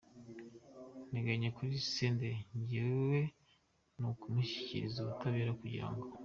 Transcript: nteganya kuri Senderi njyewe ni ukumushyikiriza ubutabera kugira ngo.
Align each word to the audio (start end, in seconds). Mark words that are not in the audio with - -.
nteganya 1.09 1.49
kuri 1.57 1.73
Senderi 1.91 2.39
njyewe 2.59 3.19
ni 3.97 4.05
ukumushyikiriza 4.11 4.97
ubutabera 5.01 5.51
kugira 5.61 5.85
ngo. 5.91 6.05